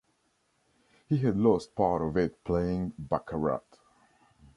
[1.09, 3.59] He had lost part of it playing baccarat.